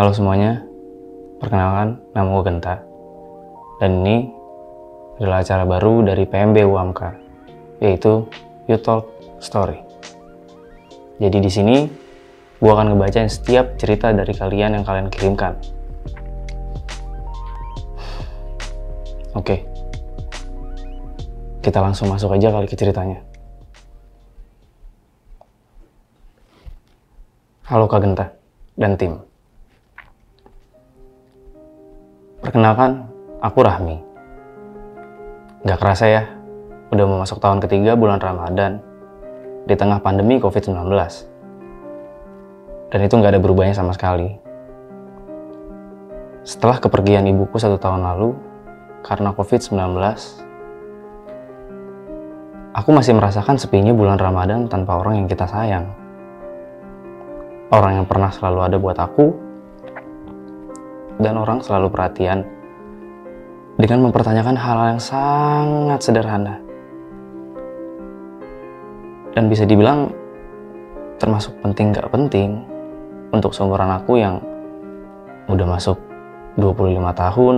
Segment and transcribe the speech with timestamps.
[0.00, 0.64] Halo semuanya,
[1.44, 2.80] perkenalkan nama gue Genta.
[3.84, 4.32] Dan ini
[5.20, 7.00] adalah acara baru dari PMB UAMK,
[7.84, 8.24] yaitu
[8.64, 9.12] You Talk
[9.44, 9.76] Story.
[11.20, 11.84] Jadi di sini
[12.56, 15.60] gue akan ngebacain setiap cerita dari kalian yang kalian kirimkan.
[19.36, 19.68] Oke,
[21.60, 23.20] kita langsung masuk aja kali ke ceritanya.
[27.68, 28.32] Halo Kak Genta
[28.80, 29.29] dan tim.
[32.40, 33.04] Perkenalkan,
[33.44, 34.00] aku Rahmi.
[35.60, 36.24] Gak kerasa ya,
[36.88, 38.80] udah mau masuk tahun ketiga bulan Ramadan
[39.68, 40.88] di tengah pandemi COVID-19.
[42.88, 44.40] Dan itu gak ada berubahnya sama sekali.
[46.40, 48.32] Setelah kepergian ibuku satu tahun lalu,
[49.04, 50.00] karena COVID-19,
[52.72, 55.92] aku masih merasakan sepinya bulan Ramadan tanpa orang yang kita sayang.
[57.68, 59.49] Orang yang pernah selalu ada buat aku,
[61.20, 62.42] dan orang selalu perhatian
[63.76, 66.60] dengan mempertanyakan hal yang sangat sederhana.
[69.36, 70.10] Dan bisa dibilang
[71.20, 72.64] termasuk penting gak penting
[73.30, 74.42] untuk seumuran aku yang
[75.46, 75.96] udah masuk
[76.58, 77.56] 25 tahun,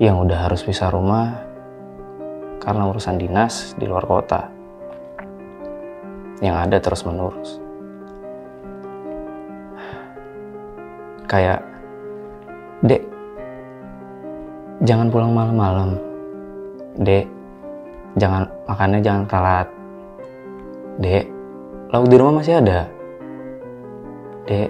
[0.00, 1.44] yang udah harus pisah rumah
[2.58, 4.48] karena urusan dinas di luar kota
[6.40, 7.60] yang ada terus menerus.
[11.28, 11.73] Kayak,
[12.84, 13.00] Dek,
[14.84, 15.96] jangan pulang malam-malam.
[17.00, 17.24] Dek,
[18.20, 19.68] jangan makannya jangan telat.
[21.00, 21.24] Dek,
[21.88, 22.84] lauk di rumah masih ada.
[24.44, 24.68] Dek,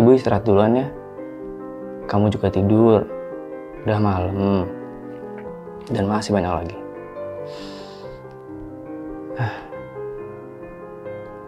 [0.00, 0.88] ibu istirahat duluan ya.
[2.08, 3.04] Kamu juga tidur.
[3.84, 4.64] Udah malam.
[5.92, 6.78] Dan masih banyak lagi.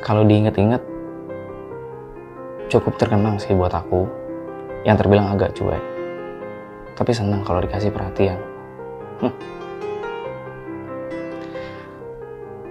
[0.04, 0.84] Kalau diinget-inget,
[2.68, 4.17] cukup terkenang sih buat aku
[4.88, 5.84] yang terbilang agak cuek.
[6.96, 8.40] Tapi senang kalau dikasih perhatian.
[9.20, 9.34] Hm.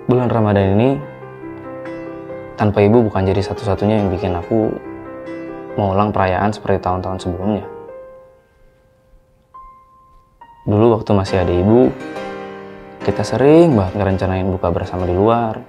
[0.10, 0.90] Bulan Ramadan ini
[2.58, 4.74] tanpa ibu bukan jadi satu-satunya yang bikin aku
[5.78, 7.66] mengulang perayaan seperti tahun-tahun sebelumnya.
[10.66, 11.94] Dulu waktu masih ada ibu,
[13.06, 15.62] kita sering banget ngerencanain buka bersama di luar,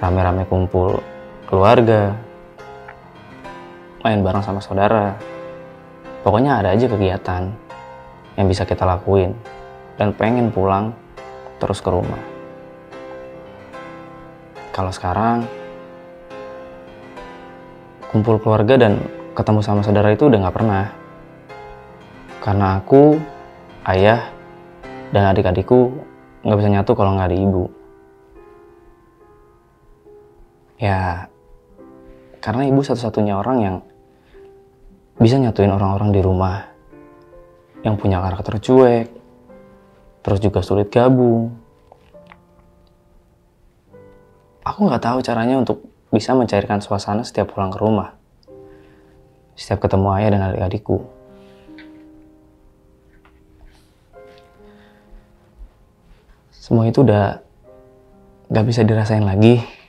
[0.00, 1.02] rame-rame kumpul
[1.44, 2.16] keluarga,
[4.00, 5.39] main bareng sama saudara.
[6.20, 7.48] Pokoknya ada aja kegiatan
[8.36, 9.32] yang bisa kita lakuin
[9.96, 10.92] dan pengen pulang
[11.56, 12.20] terus ke rumah.
[14.72, 15.48] Kalau sekarang
[18.12, 19.00] kumpul keluarga dan
[19.32, 20.84] ketemu sama saudara itu udah nggak pernah.
[22.40, 23.20] Karena aku,
[23.88, 24.32] ayah,
[25.12, 25.92] dan adik-adikku
[26.44, 27.64] nggak bisa nyatu kalau nggak ada ibu.
[30.80, 31.28] Ya,
[32.40, 33.76] karena ibu satu-satunya orang yang
[35.20, 36.64] bisa nyatuin orang-orang di rumah
[37.84, 39.06] yang punya karakter cuek,
[40.24, 41.52] terus juga sulit gabung.
[44.64, 48.16] Aku nggak tahu caranya untuk bisa mencairkan suasana setiap pulang ke rumah,
[49.52, 51.04] setiap ketemu ayah dan adik-adikku.
[56.48, 57.42] Semua itu udah
[58.46, 59.79] gak bisa dirasain lagi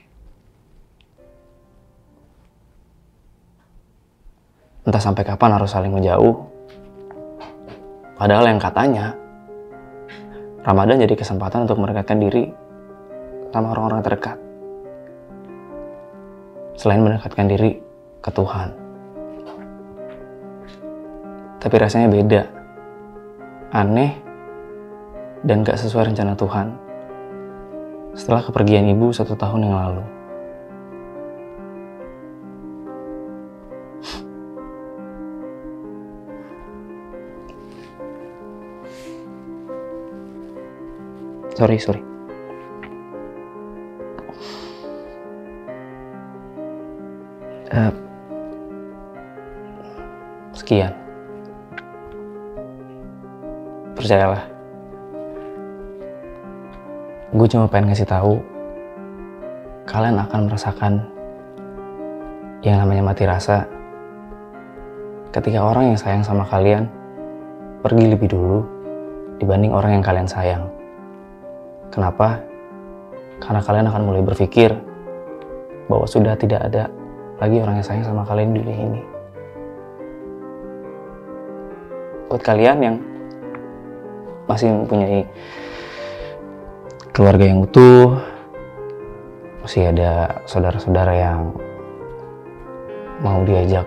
[4.81, 6.41] entah sampai kapan harus saling menjauh.
[8.17, 9.17] Padahal yang katanya
[10.61, 12.53] Ramadan jadi kesempatan untuk mendekatkan diri
[13.49, 14.37] sama orang-orang terdekat.
[16.77, 17.81] Selain mendekatkan diri
[18.21, 18.69] ke Tuhan.
[21.61, 22.41] Tapi rasanya beda.
[23.73, 24.17] Aneh
[25.45, 26.67] dan gak sesuai rencana Tuhan.
[28.17, 30.20] Setelah kepergian ibu satu tahun yang lalu.
[41.61, 42.01] Sorry sorry.
[47.69, 47.93] Uh,
[50.57, 50.89] sekian.
[53.93, 54.41] Percayalah.
[57.29, 58.41] Gue cuma pengen ngasih tahu
[59.85, 60.93] kalian akan merasakan
[62.65, 63.69] yang namanya mati rasa
[65.29, 66.89] ketika orang yang sayang sama kalian
[67.85, 68.65] pergi lebih dulu
[69.37, 70.80] dibanding orang yang kalian sayang.
[71.91, 72.39] Kenapa?
[73.43, 74.71] Karena kalian akan mulai berpikir
[75.91, 76.87] bahwa sudah tidak ada
[77.43, 79.01] lagi orang yang sayang sama kalian di dunia ini.
[82.31, 82.95] Buat kalian yang
[84.47, 85.27] masih mempunyai
[87.11, 88.15] keluarga yang utuh,
[89.67, 91.51] masih ada saudara-saudara yang
[93.19, 93.83] mau diajak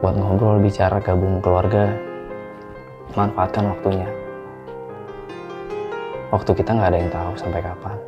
[0.00, 1.92] buat ngobrol, bicara, gabung keluarga,
[3.18, 4.08] manfaatkan waktunya.
[6.30, 7.98] Waktu kita nggak ada yang tahu sampai kapan.